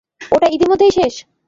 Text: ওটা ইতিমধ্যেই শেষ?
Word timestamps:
ওটা 0.31 0.47
ইতিমধ্যেই 0.51 0.91
শেষ? 0.91 1.13